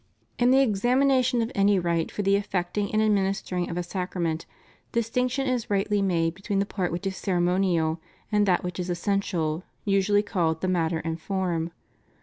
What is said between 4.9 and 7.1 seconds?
distinction is rightly made between the part which